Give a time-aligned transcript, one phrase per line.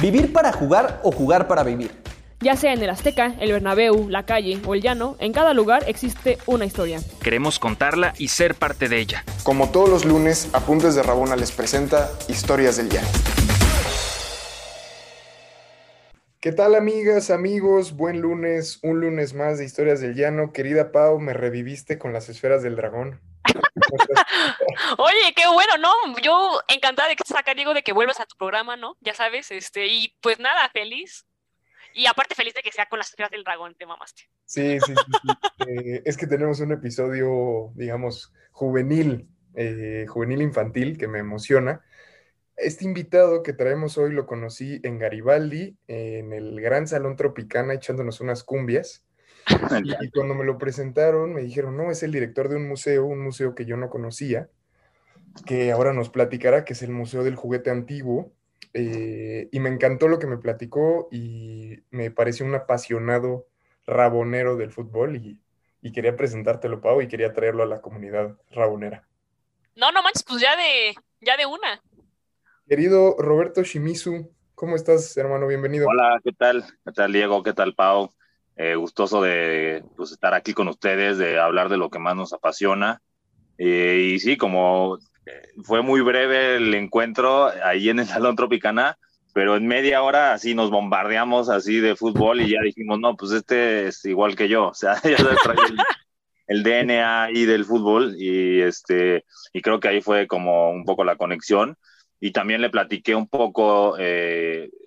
[0.00, 1.90] Vivir para jugar o jugar para vivir.
[2.40, 5.82] Ya sea en el Azteca, el Bernabéu, la calle o el llano, en cada lugar
[5.88, 7.00] existe una historia.
[7.20, 9.24] Queremos contarla y ser parte de ella.
[9.42, 13.08] Como todos los lunes, Apuntes de Rabona les presenta Historias del Llano.
[16.38, 17.96] ¿Qué tal amigas, amigos?
[17.96, 20.52] Buen lunes, un lunes más de Historias del Llano.
[20.52, 23.18] Querida Pau, me reviviste con las esferas del dragón.
[24.98, 26.18] Oye, qué bueno, ¿no?
[26.22, 28.96] Yo encantada de que acá, Diego, de que vuelvas a tu programa, ¿no?
[29.00, 31.26] Ya sabes, este, y pues nada, feliz.
[31.94, 34.22] Y aparte feliz de que sea con las esferas del dragón, te mamaste.
[34.44, 35.28] Sí, sí, sí.
[35.66, 41.84] Eh, es que tenemos un episodio, digamos, juvenil, eh, juvenil infantil, que me emociona.
[42.56, 48.20] Este invitado que traemos hoy lo conocí en Garibaldi, en el Gran Salón Tropicana, echándonos
[48.20, 49.04] unas cumbias.
[50.00, 53.22] Y cuando me lo presentaron, me dijeron, no, es el director de un museo, un
[53.22, 54.48] museo que yo no conocía,
[55.46, 58.32] que ahora nos platicará, que es el Museo del Juguete Antiguo.
[58.74, 63.46] Eh, y me encantó lo que me platicó y me pareció un apasionado
[63.86, 65.40] rabonero del fútbol y,
[65.80, 69.06] y quería presentártelo, Pau, y quería traerlo a la comunidad rabonera.
[69.74, 71.82] No, no manches, pues ya de, ya de una.
[72.68, 75.46] Querido Roberto Shimizu, ¿cómo estás, hermano?
[75.46, 75.86] Bienvenido.
[75.88, 76.64] Hola, ¿qué tal?
[76.84, 77.42] ¿Qué tal, Diego?
[77.42, 78.10] ¿Qué tal, Pau?
[78.60, 82.32] Eh, gustoso de pues, estar aquí con ustedes, de hablar de lo que más nos
[82.32, 83.00] apasiona.
[83.56, 88.98] Eh, y sí, como eh, fue muy breve el encuentro ahí en el Salón Tropicana,
[89.32, 93.30] pero en media hora así nos bombardeamos así de fútbol y ya dijimos, no, pues
[93.30, 95.78] este es igual que yo, o sea, ya trae el,
[96.48, 101.04] el, DNA ahí del fútbol y, este, y creo que ahí fue como un poco
[101.04, 101.76] la conexión.
[102.20, 103.94] Y también le platiqué un poco,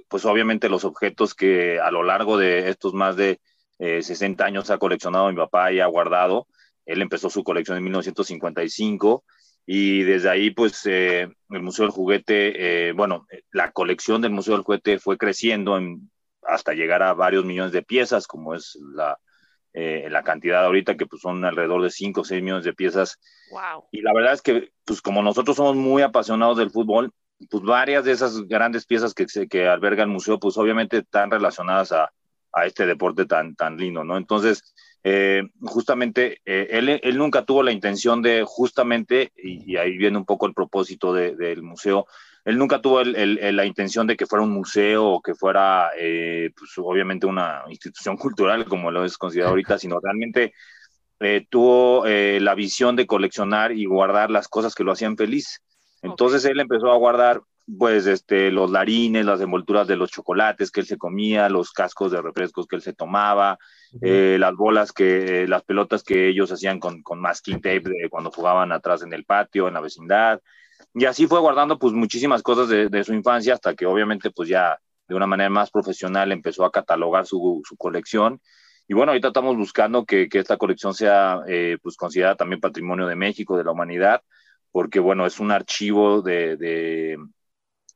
[0.10, 3.40] pues obviamente los objetos que a lo largo de estos más de
[3.82, 6.48] 60 eh, años ha coleccionado mi papá y ha guardado.
[6.86, 9.24] Él empezó su colección en 1955
[9.66, 14.54] y desde ahí pues eh, el Museo del Juguete, eh, bueno, la colección del Museo
[14.54, 15.80] del Juguete fue creciendo
[16.44, 19.18] hasta llegar a varios millones de piezas, como es la,
[19.74, 23.20] la cantidad ahorita, que pues son alrededor de 5 o 6 millones de piezas.
[23.52, 23.86] Wow.
[23.92, 27.12] Y la verdad es que pues como nosotros somos muy apasionados del fútbol,
[27.50, 31.92] pues varias de esas grandes piezas que, que alberga el museo, pues obviamente están relacionadas
[31.92, 32.12] a,
[32.54, 34.18] a este deporte tan, tan lindo, ¿no?
[34.18, 34.64] Entonces,
[35.04, 40.26] eh, justamente, eh, él, él, nunca tuvo la intención de, justamente, y, ahí viene un
[40.26, 42.06] poco el propósito del museo,
[42.46, 46.52] él nunca tuvo el, la intención de que fuera un museo o que fuera, eh,
[46.58, 50.54] pues obviamente, una institución cultural, como lo es considerado ahorita, sino realmente
[51.52, 55.62] tuvo la visión de coleccionar y guardar las cosas que lo hacían feliz.
[56.02, 57.42] Entonces él empezó a guardar
[57.78, 62.12] pues este, los larines, las envolturas de los chocolates que él se comía, los cascos
[62.12, 63.58] de refrescos que él se tomaba,
[64.02, 68.32] eh, las bolas que, las pelotas que ellos hacían con, con masking tape de cuando
[68.32, 70.42] jugaban atrás en el patio, en la vecindad.
[70.94, 74.78] Y así fue guardando pues muchísimas cosas de, su infancia hasta que obviamente pues ya
[75.08, 78.42] de una manera más profesional empezó a catalogar su, su colección.
[78.88, 83.08] Y bueno, ahorita estamos buscando que, que esta colección sea eh, pues considerada también patrimonio
[83.08, 84.22] de México, de la humanidad,
[84.72, 87.18] porque bueno, es un archivo de, de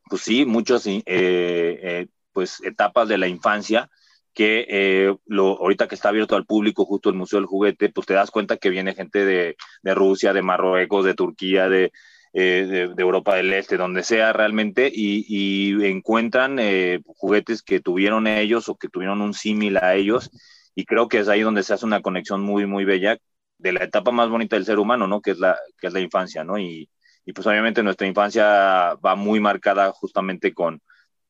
[0.10, 3.90] pues sí, muchas eh, eh, pues etapas de la infancia
[4.34, 8.06] que eh, lo, ahorita que está abierto al público justo el Museo del Juguete, pues
[8.06, 11.94] te das cuenta que viene gente de, de Rusia, de Marruecos, de Turquía, de,
[12.34, 16.60] de, de, Europa del Este, donde sea realmente, y, encuentran
[17.06, 20.30] juguetes que tuvieron ellos o que tuvieron un símil a ellos,
[20.76, 23.18] y creo que es ahí donde se hace una conexión muy, muy bella
[23.58, 25.22] de la etapa más bonita del ser humano, ¿no?
[25.22, 26.60] Que es la, que es la infancia, ¿no?
[26.60, 26.90] Y,
[27.26, 30.82] y pues obviamente nuestra infancia va muy marcada justamente con,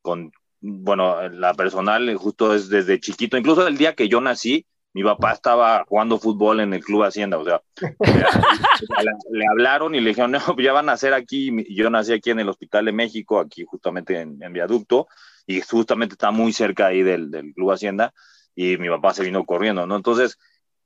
[0.01, 5.03] con, bueno, la personal justo es desde chiquito, incluso el día que yo nací, mi
[5.03, 7.61] papá estaba jugando fútbol en el Club Hacienda, o sea,
[9.31, 12.39] le, hablaron y le dijeron, no, ya van a nacer aquí, yo nací aquí en
[12.39, 15.07] el Hospital de México, aquí justamente en, en Viaducto,
[15.47, 18.13] y justamente está muy cerca ahí del, del Club Hacienda,
[18.55, 19.97] y mi papá se vino corriendo, ¿no?
[19.97, 20.37] Entonces,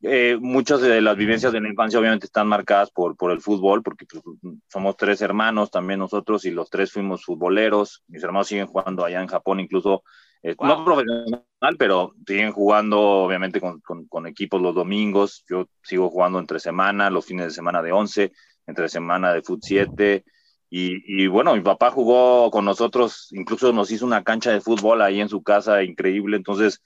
[0.02, 3.84] eh, muchas de las vivencias de la infancia obviamente están marcadas por, por el fútbol,
[3.84, 4.24] porque pues,
[4.70, 8.04] somos tres hermanos también nosotros y los tres fuimos futboleros.
[8.08, 10.04] Mis hermanos siguen jugando allá en Japón, incluso
[10.42, 11.44] eh, no profesional,
[11.78, 15.44] pero siguen jugando obviamente con, con, equipos los domingos.
[15.50, 18.32] Yo sigo jugando entre semana, los fines de semana de 11,
[18.68, 20.24] entre semana de fut 7.
[20.72, 25.02] Y, y, bueno, mi papá jugó con nosotros, incluso nos hizo una cancha de fútbol
[25.02, 26.38] ahí en su casa, increíble.
[26.38, 26.82] Entonces,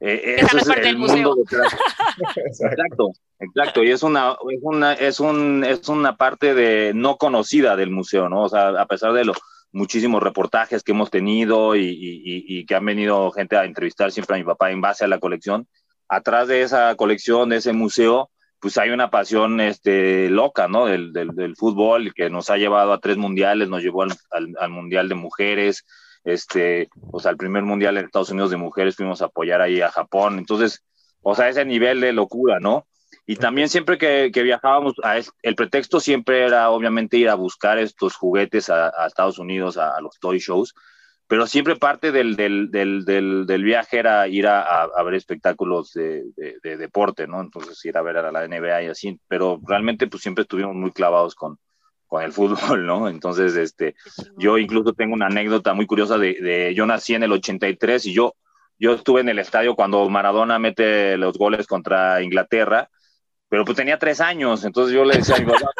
[0.00, 1.36] eh, eso es el mundo
[2.46, 3.10] exacto,
[3.40, 3.82] exacto.
[3.82, 8.28] Y es una, es una, es un, es una parte de no conocida del museo,
[8.28, 8.42] ¿no?
[8.44, 9.38] O sea, a pesar de los
[9.72, 14.36] muchísimos reportajes que hemos tenido y, y, y, que han venido gente a entrevistar siempre
[14.36, 15.66] a mi papá en base a la colección,
[16.08, 18.30] atrás de esa colección, de ese museo,
[18.60, 20.86] pues hay una pasión este, loca, ¿no?
[20.86, 24.54] Del, del, del fútbol que nos ha llevado a tres mundiales, nos llevó al, al,
[24.58, 25.84] al mundial de mujeres,
[26.32, 29.80] este, o sea, el primer mundial en Estados Unidos de mujeres fuimos a apoyar ahí
[29.80, 30.84] a Japón, entonces,
[31.22, 32.86] o sea, ese nivel de locura, ¿no?
[33.26, 37.34] Y también siempre que, que viajábamos, a es- el pretexto siempre era obviamente ir a
[37.34, 40.74] buscar estos juguetes a, a Estados Unidos, a, a los toy shows,
[41.26, 45.92] pero siempre parte del, del, del, del, viaje era ir a, a, a ver espectáculos
[45.92, 47.40] de, de, de deporte, ¿no?
[47.42, 50.90] Entonces ir a ver a la NBA y así, pero realmente pues siempre estuvimos muy
[50.92, 51.58] clavados con,
[52.08, 53.08] con el fútbol, ¿no?
[53.08, 53.94] Entonces, este,
[54.36, 58.14] yo incluso tengo una anécdota muy curiosa de, de yo nací en el 83 y
[58.14, 58.34] yo,
[58.78, 62.88] yo estuve en el estadio cuando Maradona mete los goles contra Inglaterra,
[63.48, 65.70] pero pues tenía tres años, entonces yo le decía a mi papá,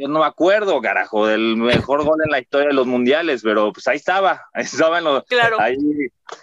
[0.00, 3.72] yo no me acuerdo, carajo, del mejor gol en la historia de los mundiales, pero
[3.72, 5.60] pues ahí estaba, ahí estaba en los, Claro.
[5.60, 5.76] ahí,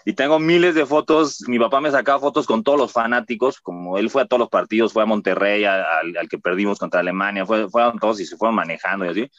[0.05, 3.97] y tengo miles de fotos, mi papá me sacaba fotos con todos los fanáticos, como
[3.97, 7.00] él fue a todos los partidos, fue a Monterrey, a- al, al que perdimos contra
[7.01, 9.31] Alemania, fue, fueron todos y se fueron manejando y así.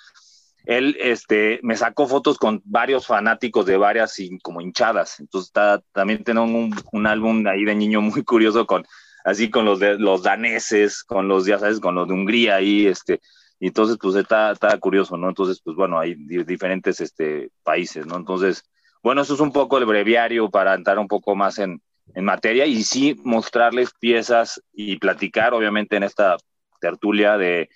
[0.67, 6.25] Él este, me sacó fotos con varios fanáticos de varias como hinchadas, entonces está, también
[6.25, 8.85] tengo un, un álbum ahí de niño muy curioso con
[9.27, 12.87] así con los de los daneses, con los, ya sabes, con los de Hungría ahí,
[12.87, 13.21] este,
[13.65, 15.31] y entonces pues está, curioso, ¿no?
[15.31, 18.17] Entonces, pues bueno, hay di- diferentes este, países, ¿no?
[18.17, 18.63] Entonces,
[19.03, 21.81] bueno, eso es un poco el breviario para entrar un poco más en,
[22.15, 26.37] en materia y sí mostrarles piezas y platicar, obviamente, en esta
[26.79, 27.71] tertulia de,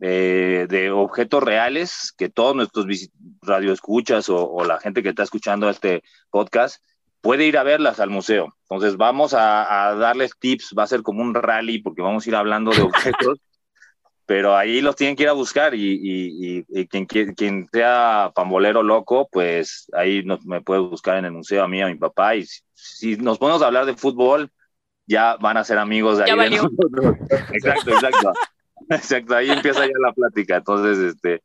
[0.00, 2.86] de, de objetos reales que todos nuestros
[3.40, 6.82] radioescuchas o, o la gente que está escuchando este podcast
[7.20, 8.56] puede ir a verlas al museo.
[8.62, 12.34] Entonces vamos a darles tips, va a ser como un rally porque vamos a ir
[12.34, 13.38] hablando de objetos,
[14.28, 17.66] pero ahí los tienen que ir a buscar y, y- y- y quien, quie- quien
[17.72, 21.86] sea pambolero loco, pues ahí nos, me puede buscar en el museo a mí, a
[21.86, 24.50] mi papá y si, si nos ponemos a hablar de fútbol,
[25.06, 26.38] ya van a ser amigos de Ya ahí.
[26.40, 26.62] de valió.
[26.64, 27.16] nosotros.
[27.54, 28.32] Exacto, exacto.
[28.90, 30.56] Exacto, ahí empieza ya la plática.
[30.56, 31.42] Entonces, este,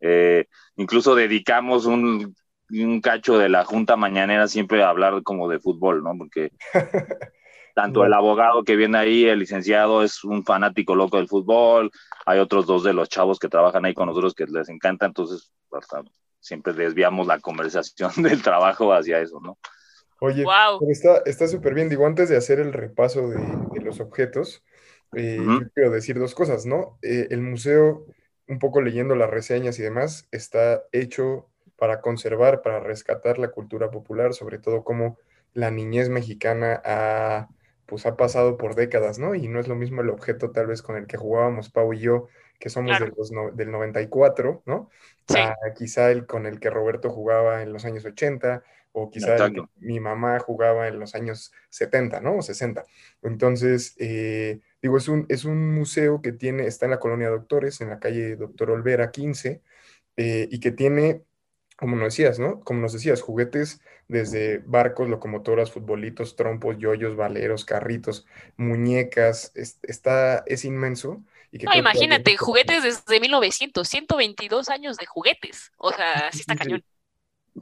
[0.00, 0.46] eh,
[0.76, 2.34] incluso dedicamos un,
[2.70, 6.12] un cacho de la junta mañanera siempre a hablar como de fútbol, ¿no?
[6.18, 6.50] Porque
[7.74, 11.90] tanto el abogado que viene ahí, el licenciado, es un fanático loco del fútbol,
[12.24, 15.52] hay otros dos de los chavos que trabajan ahí con nosotros que les encanta, entonces
[15.72, 16.02] hasta
[16.40, 19.58] siempre desviamos la conversación del trabajo hacia eso, ¿no?
[20.20, 20.78] Oye, Wow.
[20.78, 21.88] pero está está súper bien.
[21.88, 24.62] Digo, antes de hacer el repaso de, de los objetos,
[25.14, 26.98] eh, yo quiero decir dos cosas, ¿no?
[27.02, 28.06] Eh, el museo,
[28.48, 33.90] un poco leyendo las reseñas y demás, está hecho para conservar, para rescatar la cultura
[33.90, 35.18] popular, sobre todo como
[35.52, 37.48] la niñez mexicana ha,
[37.86, 39.34] pues, ha pasado por décadas, ¿no?
[39.34, 42.00] Y no es lo mismo el objeto tal vez con el que jugábamos Pau y
[42.00, 42.28] yo,
[42.58, 43.06] que somos Claro.
[43.06, 44.90] de los no- del 94, ¿no?
[45.28, 45.38] Sí.
[45.38, 49.54] a quizá el con el que Roberto jugaba en los años 80 o quizá el
[49.54, 52.36] que mi mamá jugaba en los años 70, ¿no?
[52.36, 52.84] O 60.
[53.22, 57.80] Entonces, eh, digo, es un, es un museo que tiene, está en la colonia Doctores,
[57.80, 59.62] en la calle Doctor Olvera 15,
[60.16, 61.22] eh, y que tiene,
[61.76, 62.60] como nos decías, ¿no?
[62.60, 68.26] Como nos decías, juguetes desde barcos, locomotoras, futbolitos, trompos, yoyos, valeros, carritos,
[68.56, 71.24] muñecas, es- está, es inmenso.
[71.52, 75.72] Y que No, que imagínate, juguetes desde 1900, 122 años de juguetes.
[75.78, 76.82] O sea, sí está cañón.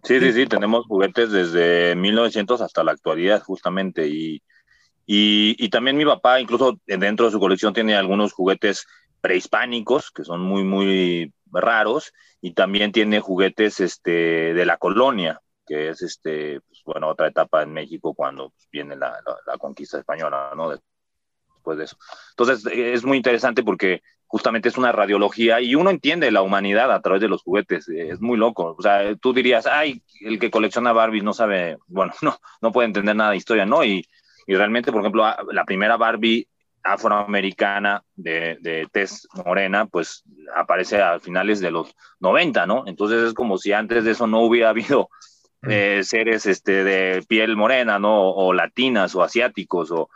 [0.05, 4.09] Sí, sí, sí, tenemos juguetes desde 1900 hasta la actualidad, justamente.
[4.09, 4.37] Y,
[5.06, 8.87] y, y también mi papá, incluso dentro de su colección, tiene algunos juguetes
[9.23, 12.13] prehispánicos que son muy, muy raros.
[12.43, 17.63] Y también tiene juguetes este, de la colonia, que es este, pues, bueno, otra etapa
[17.65, 20.71] en México cuando pues, viene la, la- conquista española, ¿no?
[21.57, 21.97] Después de eso.
[22.31, 26.93] Entonces, eh, es muy interesante porque justamente es una radiología y uno entiende la humanidad
[26.93, 27.88] a través de los juguetes.
[27.88, 28.75] eh, Es muy loco.
[28.79, 32.87] O sea, tú dirías, ay, el que colecciona Barbies no sabe, bueno, no, no puede
[32.88, 33.85] entender nada de historia, ¿no?
[33.85, 34.07] Y,
[34.47, 36.49] y realmente, por ejemplo, la primera Barbie
[36.83, 40.25] afroamericana de, de tez morena, pues
[40.57, 42.85] aparece a finales de los 90, ¿no?
[42.87, 45.09] Entonces es como si antes de eso no hubiera habido
[45.62, 48.31] eh, seres este, de piel morena, ¿no?
[48.31, 50.09] O, latinas o asiáticos o,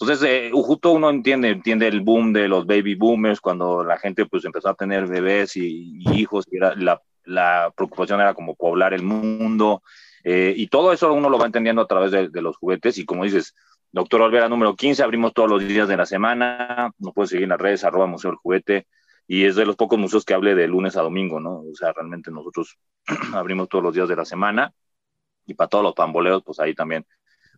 [0.00, 4.26] entonces, eh, justo uno entiende, entiende el boom de los baby boomers cuando la gente
[4.26, 8.56] pues empezó a tener bebés y, y hijos y era, la, la, preocupación era como
[8.56, 9.82] poblar el mundo
[10.24, 13.04] eh, y todo eso uno lo va entendiendo a través de, de, los juguetes y
[13.04, 13.54] como dices,
[13.92, 17.50] doctor Olvera número 15, abrimos todos los días de la semana, nos puede seguir en
[17.50, 18.86] las redes, arroba Museo del Juguete
[19.26, 21.60] y es de los pocos museos que hable de lunes a domingo, ¿no?
[21.60, 22.78] O sea, realmente nosotros
[23.34, 24.72] abrimos todos los días de la semana
[25.46, 27.06] y para todos los pamboleros, pues ahí también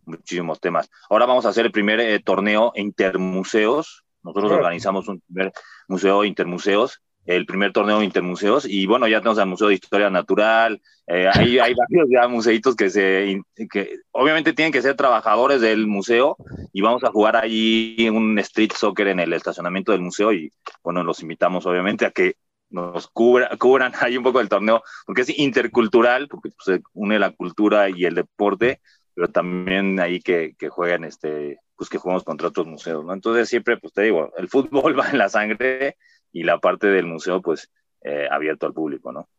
[0.05, 0.89] muchísimos temas.
[1.09, 4.03] Ahora vamos a hacer el primer eh, torneo intermuseos.
[4.21, 5.53] Nosotros organizamos un primer
[5.87, 10.81] museo intermuseos, el primer torneo intermuseos, y bueno, ya tenemos el Museo de Historia Natural,
[11.07, 13.41] eh, ahí hay varios ya museitos que se,
[13.71, 16.37] que obviamente tienen que ser trabajadores del museo,
[16.71, 20.51] y vamos a jugar ahí un street soccer en el estacionamiento del museo, y
[20.83, 22.35] bueno, los invitamos obviamente a que
[22.69, 27.19] nos cubra, cubran ahí un poco el torneo, porque es intercultural, porque pues, se une
[27.19, 28.81] la cultura y el deporte,
[29.13, 33.13] pero también ahí que, que juegan, este, pues que jugamos contra otros museos, ¿no?
[33.13, 35.97] Entonces siempre, pues te digo, el fútbol va en la sangre
[36.35, 39.29] y la parte del museo, pues, eh, abierto al público, ¿no?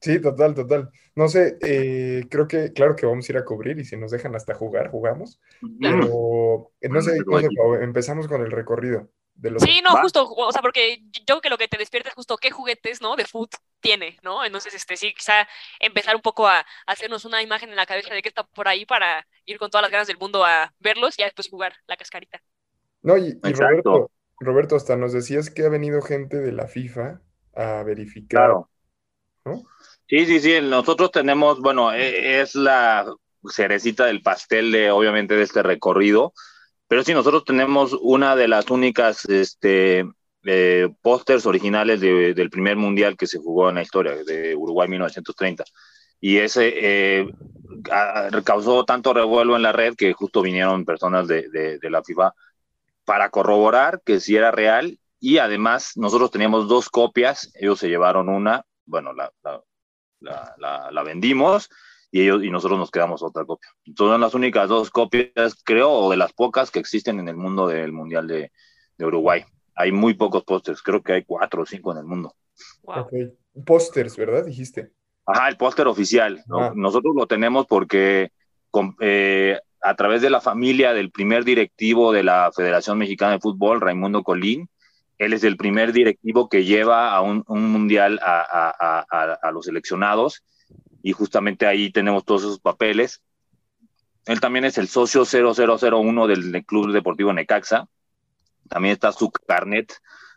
[0.00, 0.90] Sí, total, total.
[1.16, 4.12] No sé, eh, creo que, claro que vamos a ir a cubrir y si nos
[4.12, 5.40] dejan hasta jugar, jugamos.
[5.80, 9.60] Pero, eh, no sé, no sé, Pau, empezamos con el recorrido de los...
[9.60, 10.02] Sí, no, ¿Va?
[10.02, 13.02] justo, o sea, porque yo creo que lo que te despierta es justo qué juguetes,
[13.02, 13.16] ¿no?
[13.16, 14.44] De foot tiene, ¿no?
[14.44, 15.48] Entonces, este, sí, quizá
[15.80, 18.86] empezar un poco a hacernos una imagen en la cabeza de qué está por ahí
[18.86, 22.40] para ir con todas las ganas del mundo a verlos y después jugar la cascarita.
[23.02, 23.52] No, y, y.
[23.52, 27.20] Roberto, Roberto, hasta nos decías que ha venido gente de la FIFA
[27.54, 28.70] a verificar, Claro.
[29.44, 29.62] ¿no?
[30.08, 33.06] Sí, sí, sí, nosotros tenemos, bueno, e- es la
[33.48, 36.32] cerecita del pastel de, obviamente, de este recorrido,
[36.88, 40.04] pero sí, nosotros tenemos una de las únicas, este,
[40.44, 44.88] eh, pósters originales de- del primer mundial que se jugó en la historia, de Uruguay
[44.88, 45.64] 1930.
[46.18, 47.28] Y ese eh,
[48.44, 52.32] causó tanto revuelo en la red que justo vinieron personas de, de- de la FIFA
[53.10, 58.28] para corroborar que sí era real y además nosotros teníamos dos copias, ellos se llevaron
[58.28, 59.60] una, bueno, la, la,
[60.20, 61.68] la, la- la vendimos
[62.12, 63.68] y ellos y nosotros nos quedamos otra copia.
[63.84, 67.36] Entonces son las únicas dos copias, creo, o de las pocas que existen en el
[67.36, 68.52] mundo del Mundial de,
[68.96, 69.44] de Uruguay.
[69.74, 72.36] Hay muy pocos pósters, creo que hay cuatro o cinco en el mundo.
[72.84, 73.08] Wow.
[73.66, 74.44] Pósters, ¿verdad?
[74.44, 74.92] Dijiste.
[75.26, 76.44] Ajá, el póster oficial.
[76.46, 76.60] ¿no?
[76.60, 76.72] Ah.
[76.76, 78.30] Nosotros lo tenemos porque
[78.70, 83.40] con- eh, a través de la familia del primer directivo de la Federación Mexicana de
[83.40, 84.68] Fútbol, Raimundo Colín,
[85.18, 89.50] él es el primer directivo que lleva a un, un mundial a, a- a- a-
[89.52, 90.42] los seleccionados
[91.02, 93.22] y justamente ahí tenemos todos esos papeles.
[94.26, 97.86] Él también es el socio 0001 del Club Deportivo Necaxa.
[98.68, 99.92] También está su carnet.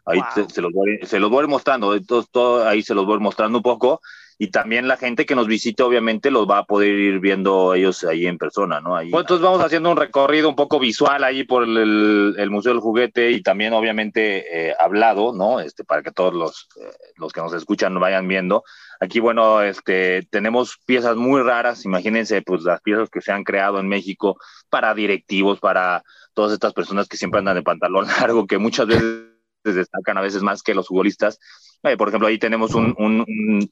[0.06, 0.48] Ahí Wow.
[0.48, 1.94] se, se los voy, se los voy mostrando.
[1.96, 4.02] Entonces, todo ahí se los voy mostrando un poco.
[4.38, 8.04] Y también la gente que nos visite, obviamente, los va a poder ir viendo ellos
[8.04, 8.96] ahí en persona, ¿no?
[8.96, 9.10] Ahí.
[9.10, 12.82] Bueno, entonces vamos haciendo un recorrido un poco visual ahí por el, el Museo del
[12.82, 15.60] Juguete y también, obviamente, eh, hablado, ¿no?
[15.60, 18.64] Este, para que todos los, eh, los que nos escuchan vayan viendo.
[19.00, 21.86] Aquí, bueno, este, tenemos piezas muy raras.
[21.86, 24.38] Imagínense, pues, las piezas que se han creado en México
[24.70, 29.30] para directivos, para todas estas personas que siempre andan de pantalón largo, que muchas veces
[29.64, 31.40] destacan a veces más que los futbolistas.
[31.84, 33.26] Eh, por ejemplo, ahí tenemos un, un,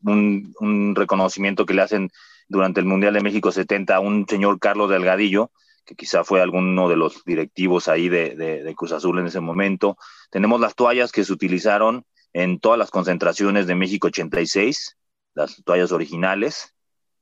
[0.04, 2.10] un, un, reconocimiento que le hacen
[2.50, 5.52] durante el Mundial de México 70 a un señor Carlos Delgadillo,
[5.86, 9.40] que quizá fue alguno de los directivos ahí de, de, de Cruz Azul en ese
[9.40, 9.98] momento.
[10.30, 12.04] Tenemos las toallas que se utilizaron
[12.34, 14.98] en todas las concentraciones de México 86,
[15.34, 16.74] las toallas originales,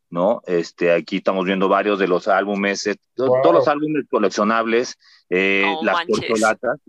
[0.09, 0.41] ¿no?
[0.47, 3.41] Este, aquí estamos viendo varios de los álbumes, eh, Wow.
[3.43, 4.97] todos los álbumes coleccionables,
[5.29, 6.17] eh, No las manches.
[6.17, 6.79] corcholatas,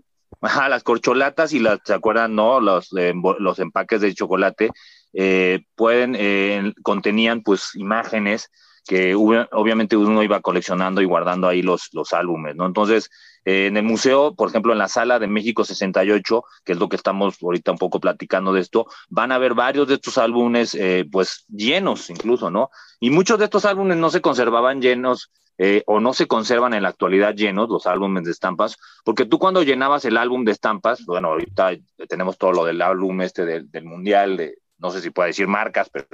[0.41, 2.59] ajá, las corcholatas y las, ¿se acuerdan, no?
[2.59, 4.71] Los, eh, los empaques de chocolate,
[5.13, 8.49] eh, pueden, eh, contenían pues imágenes
[8.87, 12.65] que obviamente uno iba coleccionando y guardando ahí los, los álbumes, ¿no?
[12.65, 13.11] Entonces,
[13.45, 16.95] en el museo, por ejemplo, en la sala de México 68, que es lo que
[16.95, 20.75] estamos ahorita un poco platicando de esto, van a ver varios de estos álbumes,
[21.11, 22.71] pues llenos incluso, ¿no?
[22.99, 25.31] Y muchos de estos álbumes no se conservaban llenos
[25.63, 29.37] eh, o no se conservan en la actualidad llenos, los álbumes de estampas, porque tú
[29.37, 31.73] cuando llenabas el álbum de estampas, bueno, ahorita
[32.09, 35.47] tenemos todo lo del álbum este del, del mundial, de, no sé si puedo decir
[35.47, 36.07] marcas, pero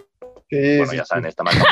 [0.51, 1.63] bueno, ya saben, esta marca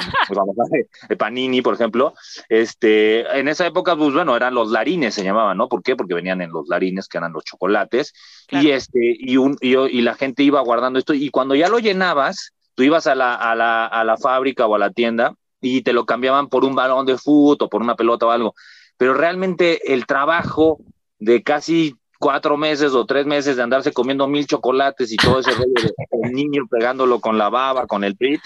[1.10, 2.14] de Panini, por ejemplo,
[2.48, 5.68] este, en esa época, pues bueno, eran los larines, se llamaban, ¿no?
[5.68, 5.98] ¿Por qué?
[5.98, 8.14] Porque venían en los larines, que eran los chocolates,
[8.48, 8.66] Claro.
[8.66, 11.80] y este, y, un, y, y la gente iba guardando esto, y cuando ya lo
[11.80, 15.36] llenabas, tú ibas a la, a la, a la fábrica o a la tienda
[15.68, 18.54] y te lo cambiaban por un balón de fútbol o por una pelota o algo,
[18.98, 20.80] pero realmente el trabajo
[21.18, 25.52] de casi cuatro meses o tres meses de andarse comiendo mil chocolates y todo ese
[25.52, 28.42] rollo de niño pegándolo con la baba, con el prit,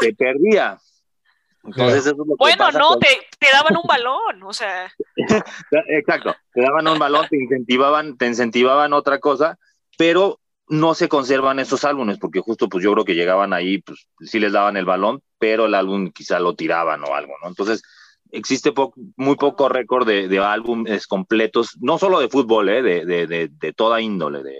[0.00, 0.78] se perdía.
[1.64, 4.52] Entonces, eso es lo que Bueno, pasa no, con- te, te daban un balón, o
[4.54, 4.90] sea,
[5.88, 9.58] Exacto, te daban un balón, te incentivaban, te incentivaban otra cosa,
[9.98, 14.06] pero no se conservan esos álbumes, porque justo pues yo creo que llegaban ahí, pues
[14.20, 17.48] sí les daban el balón, pero el álbum quizá lo tiraban o algo, ¿no?
[17.48, 17.82] Entonces,
[18.30, 22.82] existe po- muy poco récord de, de álbumes completos, no solo de fútbol, ¿eh?
[22.82, 24.54] de, de, de, toda índole, de,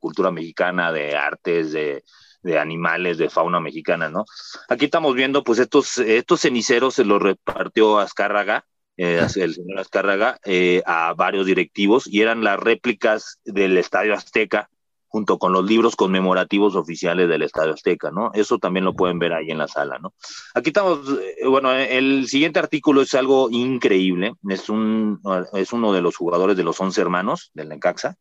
[0.00, 2.02] cultura mexicana, de artes, de,
[2.42, 4.24] de animales, de fauna mexicana, ¿no?
[4.68, 8.64] Aquí estamos viendo, pues, estos, estos ceniceros se los repartió Azcárraga,
[8.96, 14.70] eh, el señor Azcárraga, eh, a varios directivos, y eran las réplicas del Estadio Azteca,
[15.10, 18.30] junto con los libros conmemorativos oficiales del Estadio Azteca, ¿no?
[18.32, 20.14] Eso también lo pueden ver ahí en la sala, ¿no?
[20.54, 25.20] Aquí estamos, eh, bueno, el siguiente artículo es algo increíble, es, un,
[25.54, 28.16] es uno de los jugadores de los once hermanos del Necaxa,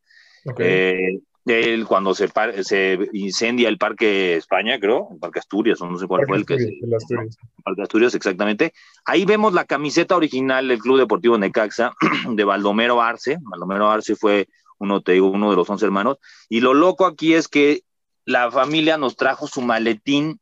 [0.58, 5.90] eh, él cuando se, par- se incendia el Parque España, creo, el Parque Asturias, o
[5.90, 7.38] no sé cuál fue el que Asturias, se- el Asturias.
[7.64, 8.74] Parque Asturias, exactamente.
[9.06, 11.94] Ahí vemos la camiseta original del Club Deportivo Necaxa
[12.30, 13.38] de Baldomero Arce.
[13.42, 14.48] Baldomero Arce fue
[14.80, 16.18] uno, te digo, uno de los once hermanos.
[16.50, 17.84] Y lo loco aquí es que
[18.26, 20.40] la familia nos trajo su maletín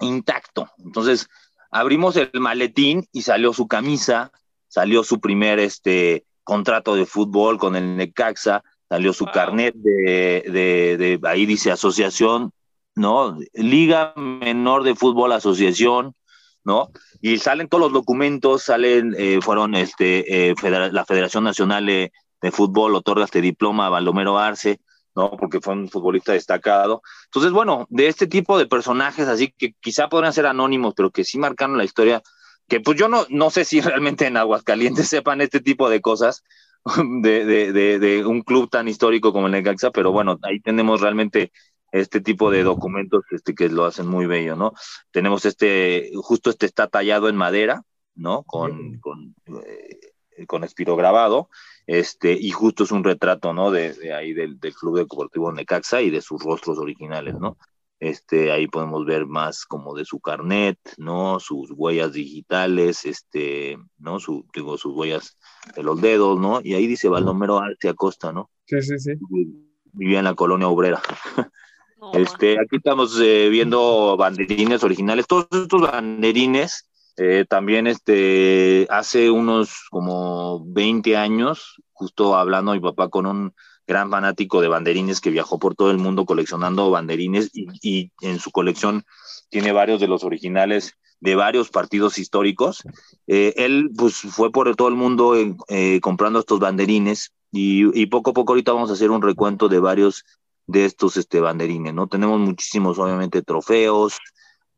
[0.00, 0.68] intacto.
[0.78, 1.28] Entonces,
[1.70, 4.32] abrimos el maletín y salió su camisa,
[4.68, 9.34] salió su primer este, contrato de fútbol con el Necaxa, salió su Wow.
[9.34, 12.52] carnet de, de, de, ahí dice asociación,
[12.94, 13.38] ¿no?
[13.54, 16.14] Liga Menor de Fútbol Asociación,
[16.64, 16.90] ¿no?
[17.20, 20.54] Y salen todos los documentos, salen, eh, fueron este, eh,
[20.92, 24.80] la Federación Nacional de, de Fútbol, otorga este diploma a Baldomero Arce,
[25.14, 25.30] ¿no?
[25.36, 27.02] Porque fue un futbolista destacado.
[27.26, 31.24] Entonces, bueno, de este tipo de personajes, así que quizá podrían ser anónimos, pero que
[31.24, 32.22] sí marcaron la historia,
[32.68, 36.42] que pues yo no, no sé si realmente en Aguascalientes sepan este tipo de cosas
[37.22, 41.00] de, de, de, de un club tan histórico como el Necaxa, pero bueno, ahí tenemos
[41.00, 41.52] realmente
[41.90, 44.72] este tipo de documentos este, que lo hacen muy bello, ¿no?
[45.10, 47.82] Tenemos este, justo este está tallado en madera,
[48.14, 48.42] ¿no?
[48.42, 49.87] Con, con, eh,
[50.46, 51.48] con espirograbado,
[51.86, 53.70] este, y justo es un retrato, ¿no?
[53.70, 57.56] De, de ahí del, del Club Deportivo Necaxa y de sus rostros originales, ¿no?
[58.00, 61.40] Este, ahí podemos ver más como de su carnet, ¿no?
[61.40, 64.20] Sus huellas digitales, este, ¿no?
[64.20, 65.36] Su, digo, sus huellas
[65.74, 66.60] de los dedos, ¿no?
[66.62, 68.50] Y ahí dice Baldomero Arce Acosta, ¿no?
[68.66, 69.12] Sí, sí, sí.
[69.92, 71.02] Vivía en la colonia obrera.
[72.00, 75.26] No, Este, aquí estamos eh, viendo banderines originales.
[75.26, 76.87] Todos estos banderines,
[77.18, 83.54] eh, también este, hace unos como 20 años, justo hablando mi papá con un
[83.88, 88.52] gran fanático de banderines que viajó por todo el mundo coleccionando banderines y, en su
[88.52, 89.04] colección
[89.50, 92.84] tiene varios de los originales de varios partidos históricos.
[93.26, 95.34] Eh, él pues fue por todo el mundo
[95.68, 99.68] eh, comprando estos banderines y, y poco a poco ahorita vamos a hacer un recuento
[99.68, 100.24] de varios
[100.68, 102.06] de estos este, banderines, ¿no?
[102.06, 104.18] Tenemos muchísimos, obviamente, trofeos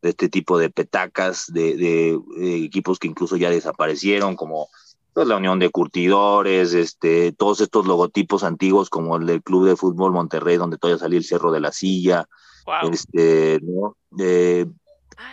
[0.01, 4.67] de este tipo de petacas, de, de, de equipos que incluso ya desaparecieron, como
[5.13, 9.75] pues, la Unión de Curtidores, este, todos estos logotipos antiguos, como el del Club de
[9.75, 12.27] Fútbol Monterrey, donde todavía salía el Cerro de la Silla,
[12.65, 12.91] wow.
[12.91, 13.97] este, ¿no?
[14.19, 14.65] Eh,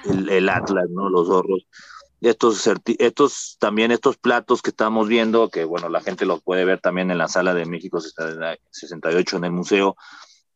[0.04, 1.09] el, el, Atlas, ¿no?
[1.09, 1.66] Los zorros.
[2.20, 6.81] Estos, estos, también estos platos que estamos viendo, que bueno, la gente los puede ver
[6.81, 9.96] también en la sala de México 68 en el museo,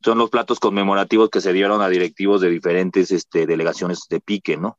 [0.04, 4.56] son los platos conmemorativos que se dieron a directivos de diferentes este, delegaciones de pique,
[4.56, 4.78] ¿no?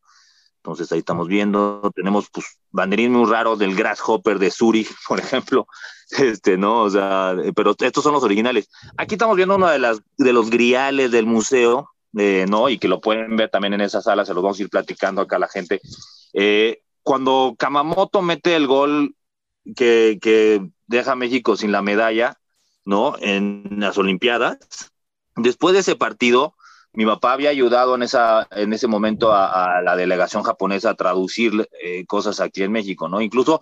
[0.64, 5.68] Entonces ahí estamos viendo, tenemos pues banderines muy raros del Grasshopper de Zurich, por ejemplo,
[6.18, 6.84] este, ¿no?
[6.84, 8.70] O sea, pero estos son los originales.
[8.96, 12.70] Aquí estamos viendo uno de, las, de los griales del museo, eh, ¿no?
[12.70, 15.22] Y que lo pueden ver también en esa sala, se los vamos a ir platicando
[15.22, 15.82] acá a la gente.
[16.34, 19.16] Eh, cuando Kamamoto mete el gol
[19.76, 22.40] que, que deja a México sin la medalla,
[22.86, 23.16] ¿no?
[23.20, 24.92] En las Olimpiadas,
[25.36, 26.56] Después de ese partido,
[26.93, 30.96] mi papá había ayudado en, esa, en ese momento a, a la delegación japonesa a
[30.96, 33.19] traducir eh, cosas aquí en México, ¿no?
[33.19, 33.62] Incluso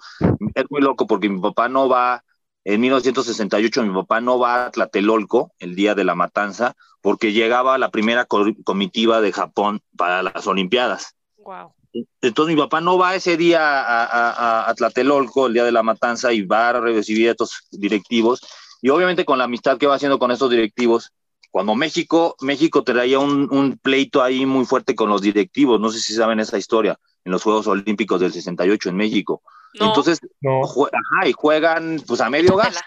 [0.54, 2.24] es muy loco porque mi papá no va,
[2.66, 7.78] en 1968 mi papá no va a Tlatelolco el día de la matanza porque llegaba
[7.78, 11.16] la primera comitiva de Japón para las Olimpiadas.
[11.38, 11.74] Wow.
[12.22, 15.84] Entonces mi papá no va ese día a, a, a Tlatelolco, el día de la
[15.84, 18.42] matanza, y va a recibir a estos directivos.
[18.82, 21.12] Y obviamente con la amistad que va haciendo con estos directivos,
[21.52, 26.00] cuando México, México traía un, un, pleito ahí muy fuerte con los directivos, no sé
[26.00, 29.44] si saben esa historia, en los Juegos Olímpicos del 68 en México.
[29.80, 30.62] No, Entonces, no.
[30.64, 32.80] Ajá, y juegan pues a medio gas.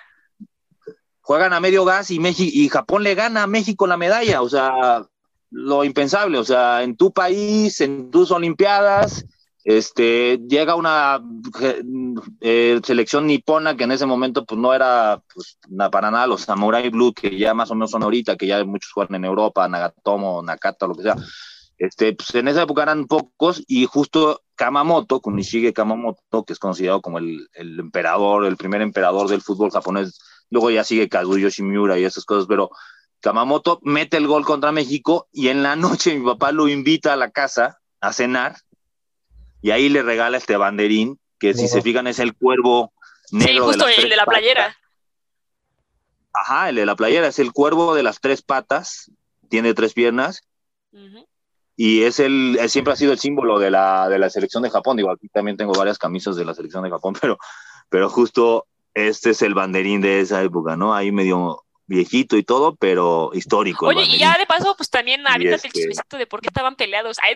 [1.20, 4.48] Juegan a medio gas y, México, y Japón le gana a México la medalla, o
[4.48, 5.06] sea,
[5.50, 9.24] lo impensable, o sea, en tu país, en tus Olimpiadas,
[9.64, 11.22] este, llega una
[12.40, 15.58] eh, selección nipona que en ese momento pues no era pues,
[15.90, 18.92] para nada los Samurai Blue que ya más o menos son ahorita, que ya muchos
[18.92, 21.16] juegan en Europa, Nagatomo, Nakata, lo que sea.
[21.78, 27.00] Este, pues en esa época eran pocos y justo Kamamoto, Kunishige Kamamoto, que es considerado
[27.00, 32.04] como el, emperador, el primer emperador del fútbol japonés, luego ya sigue Kazuyo Shimiura y
[32.04, 32.70] esas cosas, pero
[33.20, 37.16] Kamamoto mete el gol contra México y en la noche mi papá lo invita a
[37.16, 38.56] la casa a cenar
[39.64, 42.92] y ahí le regala este banderín, que si se fijan es el cuervo
[43.32, 43.72] negro.
[43.72, 44.66] Sí, justo de el de la playera.
[44.66, 44.76] Patas.
[46.34, 49.10] Ajá, el de la playera es el cuervo de las tres patas,
[49.48, 50.42] tiene tres piernas.
[50.92, 51.26] Uh -huh.
[51.76, 54.98] Y es el, siempre ha sido el símbolo de la, de la selección de Japón.
[54.98, 57.38] Digo, aquí también tengo varias camisas de la selección de Japón, pero,
[57.88, 60.94] pero justo este es el banderín de esa época, ¿no?
[60.94, 63.86] Ahí medio viejito y todo, pero histórico.
[63.86, 65.68] Oye, y ya de paso, pues también ahorita este...
[65.68, 67.18] el chismecito de por qué estaban peleados.
[67.22, 67.34] Ay,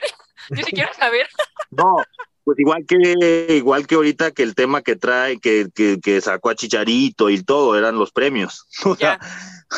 [0.50, 1.28] yo sí quiero saber.
[1.70, 1.96] No,
[2.44, 6.50] pues igual que igual que ahorita que el tema que trae, que, que, que sacó
[6.50, 8.66] a Chicharito y todo, eran los premios.
[8.84, 9.18] O sea,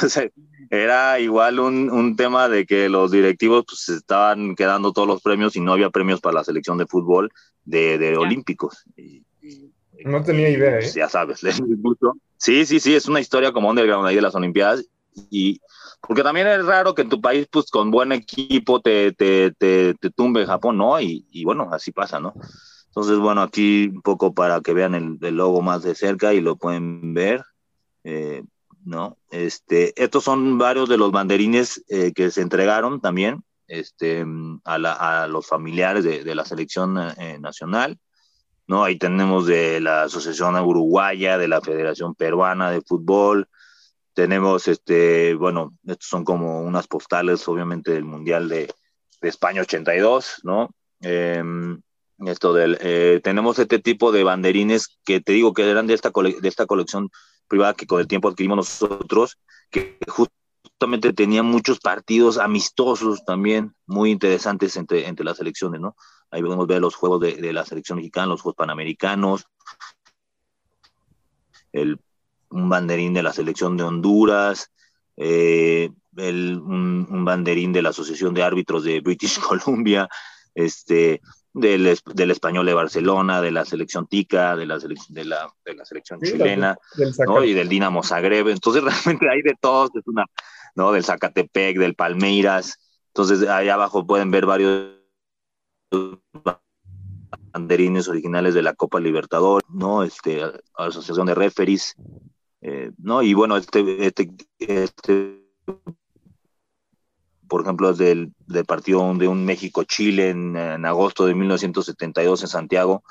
[0.03, 0.29] O sea,
[0.71, 5.57] era igual un, un, tema de que los directivos pues estaban quedando todos los premios
[5.57, 7.33] y no había premios para la selección de fútbol
[7.65, 8.85] de, de olímpicos.
[8.97, 9.25] Y,
[10.05, 10.81] no tenía idea, ¿eh?
[10.81, 11.41] Pues, ya sabes,
[12.37, 14.87] Sí, sí, sí, es una historia como underground ahí de las Olimpiadas.
[15.31, 15.61] Y
[16.01, 19.95] porque también es raro que en tu país, pues con buen equipo, te, te, te,
[19.95, 20.99] te tumbe Japón, ¿no?
[21.01, 22.33] Y, y, bueno, así pasa, ¿no?
[22.87, 26.41] Entonces, bueno, aquí un poco para que vean el, el logo más de cerca y
[26.41, 27.45] lo pueden ver.
[28.05, 28.43] Eh,
[28.85, 29.19] ¿no?
[29.31, 34.25] Este, estos son varios de los banderines eh, que se entregaron también este,
[34.65, 37.99] a, la, a los familiares de, de la selección eh, nacional.
[38.71, 38.85] ¿No?
[38.85, 43.49] Ahí tenemos de la Asociación Uruguaya, de la Federación Peruana de Fútbol.
[44.15, 48.73] Tenemos, este, bueno, estos son como unas postales, obviamente, del Mundial de,
[49.21, 50.71] de España 82, ¿no?
[51.03, 51.43] Eh,
[52.27, 56.13] esto del, eh, tenemos este tipo de banderines que te digo que eran de esta,
[56.15, 57.11] de esta colección
[57.49, 59.37] privada que con el tiempo adquirimos nosotros,
[59.73, 65.97] que justamente tenía muchos partidos amistosos también, muy interesantes entre, entre las selecciones, ¿no?
[66.31, 69.47] Ahí podemos ver los juegos de, de la selección mexicana, los juegos panamericanos,
[71.73, 71.99] el,
[72.51, 74.71] un banderín de la selección de Honduras,
[75.17, 80.09] eh, el, un, un, banderín de la Asociación de Árbitros de British Columbia,
[80.55, 81.21] este,
[81.53, 85.75] del, del, español de Barcelona, de la selección tica, de la, selección, de la, de
[85.75, 87.45] la selección sí, chilena, del ¿no?
[87.45, 88.49] y del Dinamo Zagreb.
[88.49, 90.27] Entonces realmente hay de todos, es una,
[90.75, 90.93] ¿no?
[90.93, 92.79] Del Zacatepec, del Palmeiras.
[93.09, 95.00] Entonces ahí abajo pueden ver varios
[97.53, 100.03] banderines originales de la Copa Libertadores, ¿no?
[100.03, 100.43] Este,
[100.75, 101.97] Asociación de Referees,
[102.61, 103.23] eh, ¿no?
[103.23, 105.41] Y bueno, este, este, este
[107.51, 113.03] por ejemplo, del, del partido de un México-Chile en, en, agosto de 1972 en Santiago,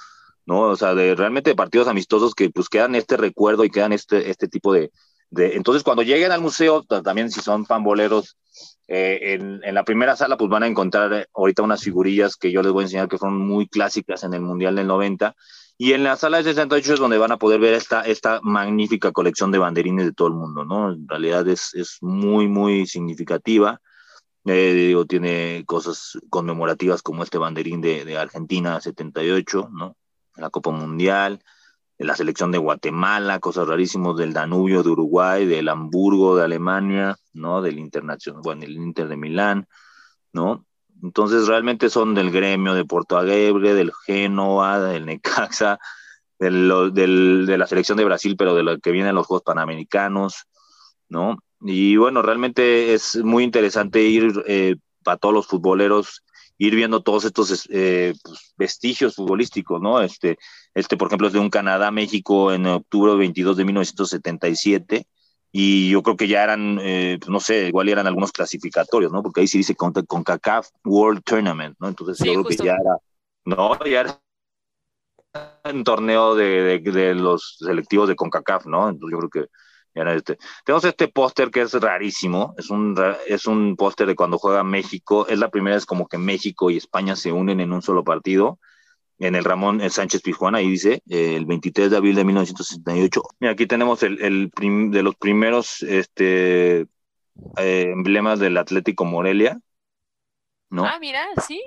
[0.45, 0.61] ¿no?
[0.61, 4.47] O sea, de realmente partidos amistosos que pues quedan este recuerdo y quedan este, este
[4.47, 4.91] tipo de,
[5.29, 5.57] de...
[5.57, 8.37] Entonces, cuando lleguen al museo, también si son fanboleros,
[8.89, 12.63] eh, en, en, la primera sala pues van a encontrar ahorita unas figurillas que yo
[12.63, 15.35] les voy a enseñar que fueron muy clásicas en el Mundial del 90,
[15.81, 19.13] y en la sala de 68 es donde van a poder ver esta, esta magnífica
[19.13, 20.91] colección de banderines de todo el mundo, ¿no?
[20.91, 23.79] En realidad es, es muy, muy significativa.
[24.43, 29.95] Eh, digo, tiene cosas conmemorativas como este banderín de, de, Argentina 78, ¿no?
[30.35, 31.41] La Copa Mundial,
[31.99, 37.17] de la selección de Guatemala, cosas rarísimas del Danubio de Uruguay, del Hamburgo de Alemania,
[37.33, 37.61] ¿no?
[37.61, 39.67] Del Internacional, bueno, el Inter de Milán,
[40.31, 40.65] ¿no?
[41.03, 45.77] Entonces realmente son del gremio de Porto Alegre, del Génova, del Necaxa,
[46.39, 50.47] del, de la selección de Brasil, pero de lo que vienen los Juegos Panamericanos,
[51.09, 51.37] ¿no?
[51.61, 56.23] Y bueno, realmente es muy interesante ir eh, para todos los futboleros,
[56.59, 60.01] ir viendo todos estos eh, pues, vestigios futbolísticos, ¿no?
[60.01, 60.37] Este,
[60.75, 65.07] este, por ejemplo, es de un Canadá-México en octubre 22 de 1977,
[65.51, 69.23] y yo creo que ya eran, eh, pues, no sé, igual eran algunos clasificatorios, ¿no?
[69.23, 71.87] Porque ahí sí dice con, con CACAF World Tournament, ¿no?
[71.87, 72.63] Entonces sí, yo creo justo.
[72.63, 72.97] que ya era,
[73.45, 74.21] no, ya era
[75.71, 78.89] un torneo de, de, de los selectivos de CONCACAF, ¿no?
[78.89, 79.51] Entonces yo creo que
[80.07, 80.37] este.
[80.65, 82.95] Tenemos este póster que es rarísimo, es un,
[83.27, 86.77] es un póster de cuando juega México, es la primera vez como que México y
[86.77, 88.59] España se unen en un solo partido,
[89.19, 93.21] en el Ramón Sánchez Pizjuán, ahí dice, eh, el 23 de abril de 1968.
[93.39, 96.87] Mira, aquí tenemos el, el prim, de los primeros este,
[97.57, 99.59] eh, emblemas del Atlético Morelia,
[100.69, 100.85] ¿no?
[100.85, 101.61] Ah, mira, sí.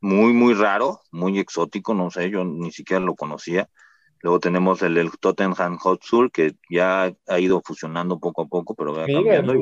[0.00, 3.68] Muy, muy raro, muy exótico, no sé, yo ni siquiera lo conocía.
[4.22, 8.94] Luego tenemos el, el Tottenham Hotspur, que ya ha ido fusionando poco a poco, pero
[8.94, 9.54] va Mira, cambiando.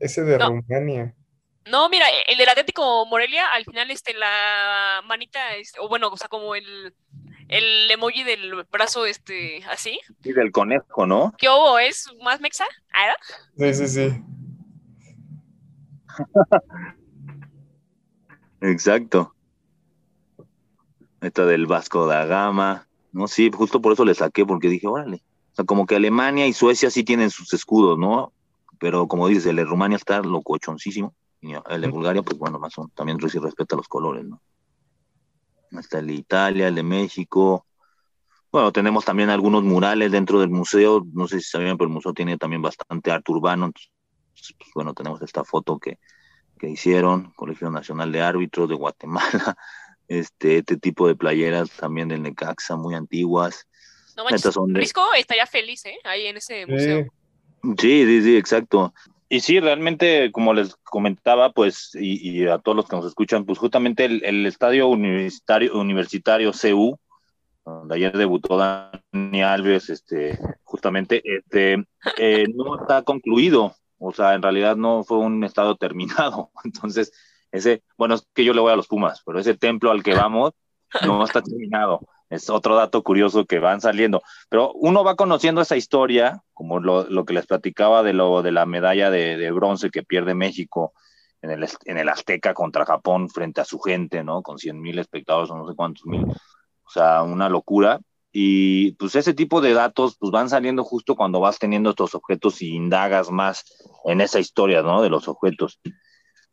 [0.00, 0.48] Ese de No.
[0.50, 1.14] Rumania.
[1.70, 6.16] No, mira, el del Atlético Morelia, al final, este, la manita, este, o bueno, o
[6.16, 6.94] sea, como el,
[7.48, 9.98] el emoji del brazo, este, así.
[10.22, 11.32] Y del conejo, ¿no?
[11.38, 11.78] ¿Qué hubo?
[11.78, 12.66] ¿Es más mexa?
[13.56, 14.22] Sí, sí, sí.
[18.60, 19.34] Exacto.
[21.20, 22.86] Esta del Vasco da Gama.
[23.14, 25.22] No, sí, justo por eso le saqué, porque dije, órale.
[25.52, 28.32] O sea, como que Alemania y Suecia sí tienen sus escudos, ¿no?
[28.80, 31.14] Pero como dices, el de Rumania está locochoncísimo.
[31.40, 34.42] Y el de Bulgaria, pues bueno, más o también sí respeta los colores, ¿no?
[35.78, 37.66] Está el de Italia, el de México.
[38.50, 41.06] Bueno, tenemos también algunos murales dentro del museo.
[41.12, 43.66] No sé si sabían, pero el museo tiene también bastante arte urbano.
[43.66, 46.00] Entonces, pues, bueno, tenemos esta foto que,
[46.58, 49.56] que hicieron, Colegio Nacional de Árbitros de Guatemala
[50.08, 53.66] este, este tipo de playeras también del Necaxa, muy antiguas.
[54.16, 55.96] No manches, Estas son de- Risco estaría feliz, ¿eh?
[56.04, 57.06] Ahí en ese museo.
[57.78, 58.92] Sí, sí, sí, exacto.
[59.28, 63.44] Y sí, realmente, como les comentaba, pues, y, y a todos los que nos escuchan,
[63.44, 66.98] pues justamente el, el estadio universitario, universitario CU,
[67.64, 71.82] donde ayer debutó Dani Alves, este, justamente, este,
[72.18, 76.50] eh, no está concluido, O sea, en realidad no fue un estadio terminado.
[76.64, 77.10] Entonces,
[77.54, 80.14] ese, bueno, es que yo le voy a los Pumas, pero ese templo al que
[80.28, 80.52] vamos
[81.06, 82.00] no está terminado.
[82.30, 84.22] Es otro dato curioso que van saliendo.
[84.48, 88.50] Pero uno va conociendo esa historia, como lo, lo que les platicaba de, lo, de
[88.50, 90.92] la medalla de, de bronce que pierde México
[91.42, 94.42] en el, en el Azteca contra Japón frente a su gente, ¿no?
[94.42, 96.24] Con 100 mil espectadores o no sé cuántos mil.
[96.24, 98.00] O sea, una locura.
[98.32, 102.62] Y pues ese tipo de datos pues van saliendo justo cuando vas teniendo estos objetos
[102.62, 103.64] y indagas más
[104.06, 105.02] en esa historia, ¿no?
[105.02, 105.78] De los objetos.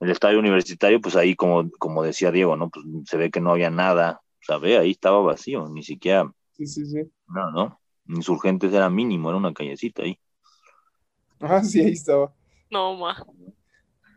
[0.01, 2.69] El estadio universitario, pues ahí, como, como decía Diego, ¿no?
[2.69, 4.21] Pues se ve que no había nada.
[4.41, 6.29] O sea, ve, ahí estaba vacío, ni siquiera.
[6.53, 7.11] Sí, sí, sí.
[7.27, 7.81] No, no.
[8.07, 10.19] Insurgentes era mínimo, era una callecita ahí.
[11.41, 12.33] Ah, sí, ahí estaba.
[12.71, 13.15] No, ma.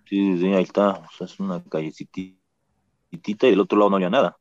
[0.06, 0.90] Sí, sí, sí, ahí está.
[0.92, 4.38] O sea, es una callecita y del otro lado no había nada.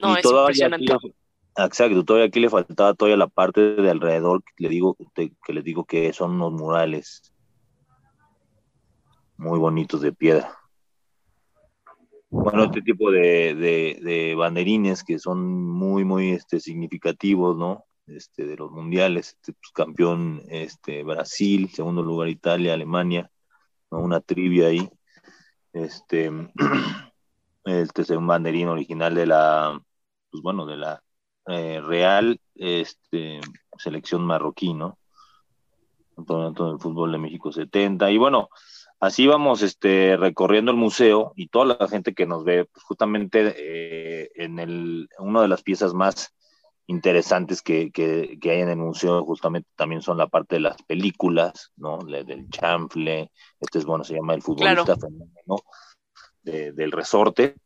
[0.00, 0.92] No, Y es todavía impresionante.
[0.92, 1.14] aquí
[1.56, 5.64] Exacto, todavía aquí le faltaba todavía la parte de alrededor que le digo que les
[5.64, 7.34] digo que son unos murales
[9.36, 10.56] muy bonitos de piedra.
[12.34, 17.84] Bueno, este tipo de, de, de banderines que son muy, muy este, significativos, ¿no?
[18.06, 23.30] Este, de los mundiales, este, pues, campeón este, Brasil, segundo lugar Italia, Alemania,
[23.90, 24.88] una trivia ahí.
[25.74, 26.30] Este,
[27.64, 29.78] este es un banderín original de la,
[30.30, 31.02] pues bueno, de la
[31.48, 33.40] eh, Real este,
[33.76, 34.98] selección marroquí, ¿no?
[36.16, 38.10] Campeonato del fútbol de México 70.
[38.10, 38.48] Y bueno,
[39.02, 43.52] así vamos este, recorriendo el museo y toda la gente que nos ve, pues justamente
[43.56, 46.32] eh, en el, una de las piezas más
[46.86, 50.80] interesantes que, que, que, hay en el museo justamente también son la parte de las
[50.82, 51.98] películas, ¿no?
[52.06, 55.00] Le, del chanfle, este es bueno, se llama el futbolista Claro.
[55.00, 55.56] femenino
[56.42, 57.56] de, del resorte,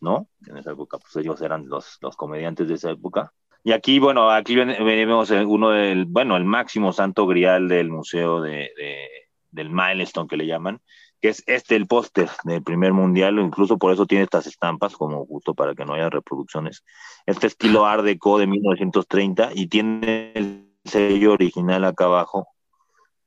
[0.00, 0.28] ¿no?
[0.46, 3.32] En esa época, pues ellos eran los, los comediantes de esa época.
[3.62, 8.70] Y aquí, bueno, aquí vemos uno del, bueno, el máximo santo grial del museo de,
[8.76, 9.25] de-
[9.56, 10.80] del milestone que le llaman,
[11.20, 15.24] que es este, el póster del primer mundial, incluso por eso tiene estas estampas, como
[15.26, 16.84] justo para que no haya reproducciones.
[17.24, 22.48] Este estilo Art Deco de 1930 y tiene el sello original acá abajo,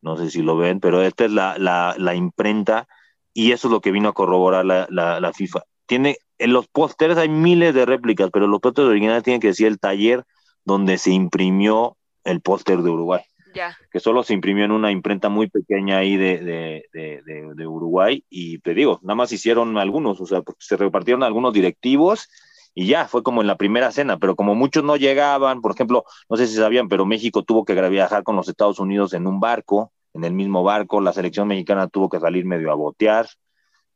[0.01, 2.87] no sé si lo ven, pero esta es la, la, la imprenta
[3.33, 5.63] y eso es lo que vino a corroborar la, la, FIFA.
[5.87, 9.67] Tiene, en los pósters hay miles de réplicas, pero los pósters originales tienen que decir
[9.67, 10.23] el taller
[10.63, 13.21] donde se imprimió el póster de Uruguay
[13.91, 18.23] Que solo se imprimió en una imprenta muy pequeña ahí de, de, de, de, Uruguay
[18.29, 22.29] y te digo, nada más hicieron algunos, o sea, se repartieron algunos directivos
[22.75, 26.05] y ya, fue como en la primera cena, pero como muchos no llegaban, por ejemplo,
[26.29, 29.39] no sé si sabían, pero México tuvo que viajar con los Estados Unidos en un
[29.39, 33.27] barco, en el mismo barco, la selección mexicana tuvo que salir medio a botear,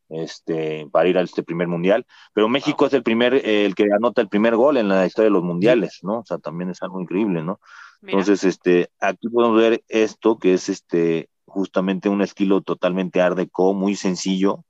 [0.10, 3.86] este, para ir a este primer mundial, pero México es el primer, eh, el que
[3.96, 6.20] anota el primer gol en la historia de los mundiales, ¿no?
[6.20, 7.60] O sea, también es algo increíble, ¿no?
[8.02, 8.20] Mira.
[8.20, 13.74] Entonces, este, aquí podemos ver esto, que es este, justamente un estilo totalmente art deco,
[13.74, 14.66] muy sencillo,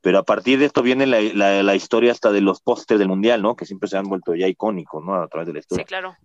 [0.00, 3.08] pero a partir de esto viene la, la, la historia hasta de los pósters del
[3.08, 3.56] mundial, ¿no?
[3.56, 5.14] Que siempre se han vuelto ya icónicos, ¿no?
[5.16, 5.84] A través de la sí, historia.
[5.84, 6.16] claro.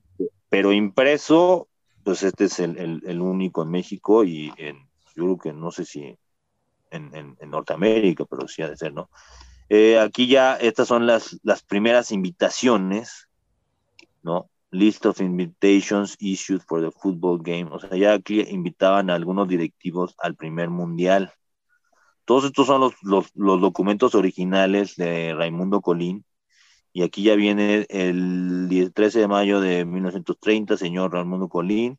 [0.49, 1.67] Pero impreso,
[2.03, 4.77] pues este es el, el, el único en México y en,
[5.15, 6.15] yo creo que no sé si
[6.91, 9.09] en, en, en Norteamérica, pero sí ha de ser, ¿no?
[9.73, 13.29] Eh, aquí ya estas son las, las primeras invitaciones,
[14.21, 14.49] ¿no?
[14.69, 17.69] List of invitations issued for the football game.
[17.71, 21.33] O sea, ya aquí invitaban a algunos directivos al primer mundial.
[22.25, 26.25] Todos estos son los, los, los documentos originales de Raimundo Colín.
[26.91, 31.97] Y aquí ya viene el 10 13 de mayo de 1930, señor Raimundo Colín.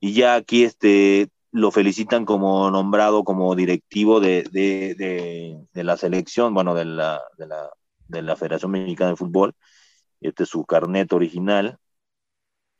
[0.00, 6.54] Y ya aquí este, lo felicitan como nombrado como directivo de, de, de, la selección,
[6.54, 7.70] bueno, de la, de, la,
[8.08, 9.54] de la Federación Mexicana de Fútbol.
[10.20, 11.78] Este es su carnet original,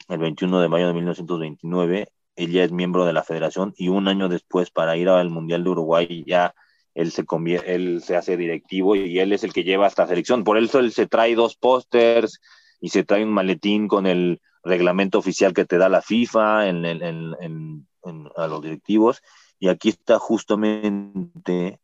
[0.08, 2.08] el 21 de mayo de 1929.
[2.36, 5.70] Ella es miembro de la federación y un año después, para ir al Mundial de
[5.70, 6.54] Uruguay, ya
[6.94, 7.24] él se,
[7.66, 10.44] él se hace directivo y él es el que lleva esta selección.
[10.44, 12.40] Por eso él se trae dos pósters
[12.80, 16.84] y se trae un maletín con el reglamento oficial que te da la FIFA en,
[16.84, 17.02] en,
[17.40, 19.22] en, en a los directivos.
[19.58, 21.80] Y aquí está justamente,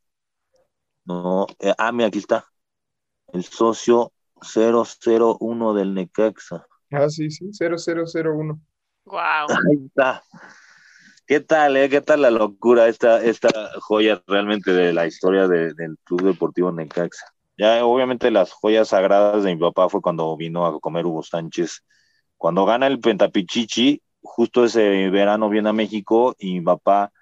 [1.04, 2.46] no, eh, ah, mira, aquí está,
[3.32, 6.66] el socio 001 del Necaxa.
[6.92, 8.60] Ah, sí, sí, 0001.
[9.04, 9.18] Wow.
[9.18, 10.22] Ahí está.
[11.26, 11.88] ¿Qué tal, eh?
[11.88, 13.48] ¿Qué tal la locura esta, esta
[13.80, 17.26] joya realmente de la historia de, del Club Deportivo Necaxa?
[17.58, 21.82] Ya, obviamente, las joyas sagradas de mi papá fue cuando vino a comer Hugo Sánchez.
[22.36, 27.12] Cuando gana el Pentapichichi, justo ese verano viene a México y mi papá,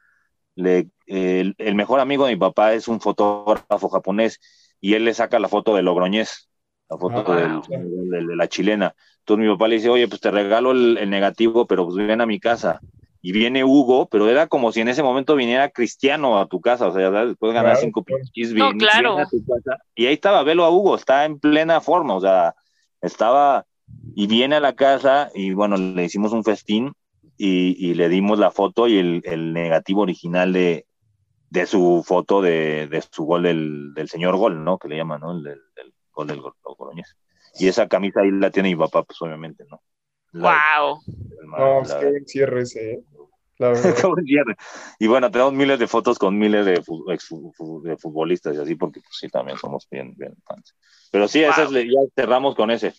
[0.57, 4.41] le, el, el mejor amigo de mi papá es un fotógrafo japonés
[4.81, 6.49] y él le saca la foto de Logroñez,
[6.89, 7.63] la foto Ah, del-
[8.11, 8.95] del- de la chilena.
[9.21, 12.21] Entonces mi papá le dice, oye, pues te regalo el, el negativo, pero pues ven
[12.21, 12.83] a mi casa.
[13.23, 16.89] y viene Hugo, pero era como si en ese momento viniera Cristiano a tu casa,
[16.89, 19.21] o sea, después de ganar Claro, cinco pinches, No, claro.
[19.21, 22.55] a tu casa, y ahí estaba, velo a Hugo, está en plena forma, o sea,
[23.01, 23.67] estaba,
[24.15, 26.93] y viene a la casa, y bueno, le hicimos un festín,
[27.37, 30.87] y, y le dimos la foto y el, el negativo original de,
[31.51, 34.79] de su foto de, de su gol del, del señor gol, ¿no?
[34.79, 35.33] Que le llaman, ¿no?
[35.33, 37.17] El, del- del gol del Gol- Logroñés.
[37.59, 39.83] Y esa camisa ahí la tiene mi papá, pues obviamente, ¿no?
[40.33, 41.01] La- Wow.
[41.47, 43.05] No, pues la- qué buen cierre ese, ¿eh?
[43.59, 43.95] La verdad.
[44.01, 44.57] Qué buen cierre.
[44.99, 49.17] Y bueno, tenemos miles de fotos con miles de, de futbolistas y así, porque pues
[49.19, 50.75] sí, también somos bien, bien fans.
[51.11, 52.93] Pero sí, esas le- ya cerramos con ese.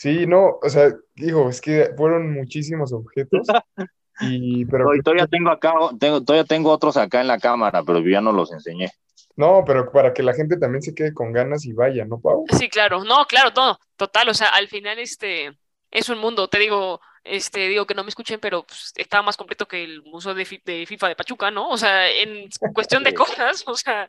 [0.00, 3.46] Sí, no, o sea, digo, es que fueron muchísimos objetos.
[4.22, 8.00] Y, pero Hoy todavía tengo acá, tengo, todavía tengo otros acá en la cámara, pero
[8.00, 8.88] ya no los enseñé.
[9.36, 12.44] no, pero para que la gente también se quede con ganas y vaya, ¿no, Pau?
[12.58, 13.04] Sí, claro.
[13.04, 13.78] No, claro, todo.
[13.96, 15.58] Total, o sea, al final este
[15.90, 16.48] es un mundo.
[16.48, 20.02] Te digo, este, digo que no me escuchen, pero pues, estaba más completo que el
[20.02, 21.68] museo de, Fi- de FIFA de Pachuca, ¿no?
[21.68, 24.08] O sea, en cuestión de cosas, o sea,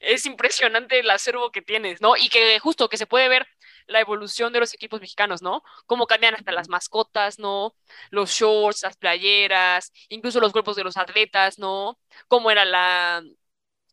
[0.00, 2.16] es impresionante el acervo que tienes, ¿no?
[2.16, 3.46] Y que justo que se puede ver
[3.86, 5.62] la evolución de los equipos mexicanos, ¿no?
[5.86, 7.74] Cómo cambian hasta las mascotas, ¿no?
[8.10, 11.98] Los shorts, las playeras, incluso los cuerpos de los atletas, ¿no?
[12.28, 13.22] Cómo era la,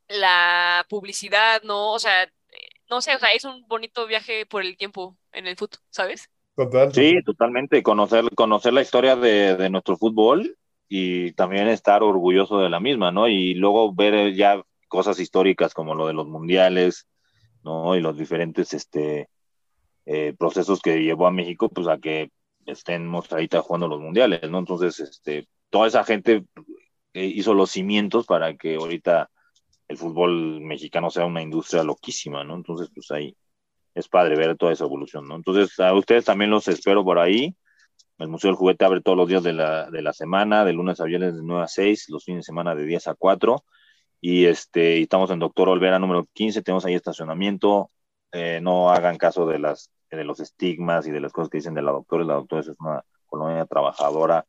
[0.08, 1.92] la publicidad, ¿no?
[1.94, 2.32] O sea,
[2.90, 6.30] no sé, o sea, es un bonito viaje por el tiempo en el fútbol, ¿sabes?
[6.56, 6.94] Total.
[6.94, 7.24] Sí, total.
[7.24, 7.84] totalmente.
[7.84, 13.12] Conocer, conocer la historia de, de nuestro fútbol y también estar orgulloso de la misma,
[13.12, 13.28] ¿no?
[13.28, 17.08] Y luego ver ya cosas históricas como lo de los mundiales,
[17.64, 17.96] ¿no?
[17.96, 19.30] Y los diferentes este,
[20.06, 22.32] eh, procesos que llevó a México, pues a que
[22.66, 24.60] estemos ahorita jugando los mundiales, ¿no?
[24.60, 26.46] Entonces, este, toda esa gente
[27.14, 29.30] eh, hizo los cimientos para que ahorita
[29.88, 32.56] el fútbol mexicano sea una industria loquísima, ¿no?
[32.56, 33.36] Entonces, pues ahí
[33.94, 35.36] es padre ver toda esa evolución, ¿no?
[35.36, 37.56] Entonces, a ustedes también los espero por ahí.
[38.18, 41.02] El Museo del Juguete abre todos los días de la, de la semana, de lunes
[41.02, 43.64] a viernes de 9 a 6, los fines de semana de 10 a 4.
[44.22, 47.90] Y este, y estamos en Doctor Olvera número 15, tenemos ahí estacionamiento.
[48.32, 51.74] Eh, no hagan caso de, las, de los estigmas y de las cosas que dicen
[51.74, 52.24] de la doctora.
[52.24, 54.46] La doctora es una colonia trabajadora.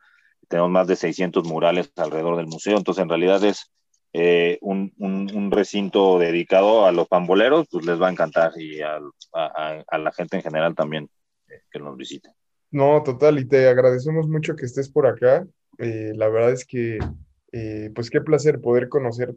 [0.48, 3.70] Tenemos más de 600 murales alrededor del museo, entonces en realidad es
[4.12, 8.98] eh, un, un, recinto dedicado a los pamboleros, pues les va a encantar y a,
[9.32, 11.08] a, la gente en general también
[11.48, 12.28] eh, que nos visite.
[12.70, 15.46] No, total, y te agradecemos mucho que estés por acá.
[15.78, 16.98] La verdad es que,
[17.94, 19.34] pues qué placer poder conocer,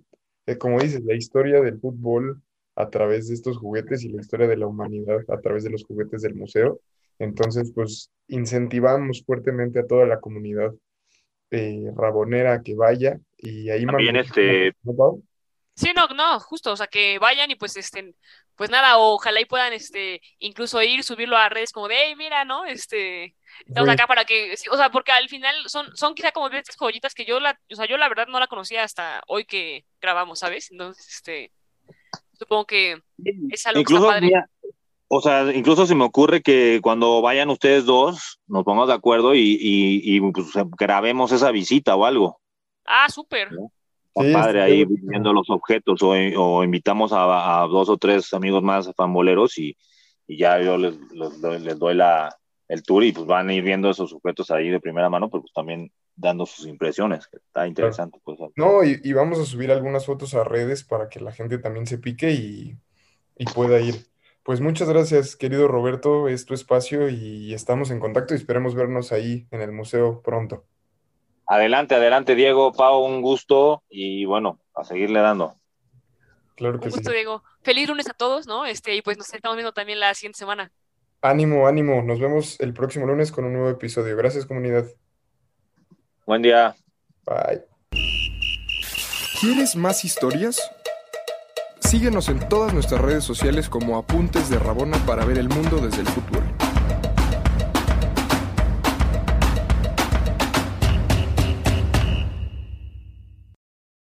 [0.60, 2.42] como dices, la historia del fútbol
[2.76, 5.86] a través de estos juguetes y la historia de la humanidad a través de los
[5.86, 6.80] juguetes del museo.
[7.20, 10.74] Entonces, pues incentivamos fuertemente a toda la comunidad
[11.52, 14.74] eh, rabonera que vaya y ahí También este...
[15.76, 18.16] Sí, no, no, justo, o sea, que vayan y pues estén,
[18.56, 22.46] pues nada, ojalá y puedan, este, incluso ir, subirlo a redes como de, hey, mira,
[22.46, 22.64] ¿no?
[22.64, 23.36] Este,
[23.68, 23.94] estamos Sí.
[23.94, 27.26] acá para que, o sea, porque al final son, son quizá como estas joyitas que
[27.26, 30.72] yo la, o sea, yo la verdad no la conocía hasta hoy que grabamos, ¿sabes?
[30.72, 31.52] Entonces, este,
[32.38, 33.02] supongo que
[33.50, 34.26] es algo que Incluso, está padre.
[34.28, 34.50] mira,
[35.08, 39.36] o sea, incluso se me ocurre que cuando vayan ustedes dos, nos pongamos de acuerdo
[39.36, 42.40] y, y, y pues, grabemos esa visita o algo.
[42.86, 43.50] Ah, súper.
[43.50, 45.12] Sí, padre ahí buenísimo.
[45.12, 49.76] viendo los objetos o, o invitamos a, a dos o tres amigos más famboleros y,
[50.28, 52.36] y ya yo les, les doy, les doy la,
[52.68, 55.42] el tour y pues van a ir viendo esos objetos ahí de primera mano, pero
[55.42, 58.20] pues también dando sus impresiones, que está interesante.
[58.24, 61.58] Pues, No, y, y vamos a subir algunas fotos a redes para que la gente
[61.58, 62.78] también se pique y,
[63.38, 63.96] y pueda ir.
[64.44, 69.12] Pues muchas gracias, querido Roberto, es tu espacio y estamos en contacto y esperemos vernos
[69.12, 70.66] ahí en el museo pronto.
[71.48, 75.56] Adelante, adelante, Diego, Pau, un gusto y bueno, a seguirle dando.
[76.56, 76.98] Claro que Un sí.
[76.98, 77.44] gusto, Diego.
[77.64, 78.66] Feliz lunes a todos, ¿no?
[78.66, 80.72] Este, y pues nos estamos viendo también la siguiente semana.
[81.22, 82.02] Ánimo, ánimo.
[82.02, 84.16] Nos vemos el próximo lunes con un nuevo episodio.
[84.16, 84.86] Gracias, comunidad.
[86.26, 86.76] Buen día.
[87.26, 87.64] Bye.
[89.40, 90.60] ¿Quieres más historias?
[91.80, 96.02] Síguenos en todas nuestras redes sociales como Apuntes de Rabona para ver el mundo desde
[96.02, 96.44] el fútbol.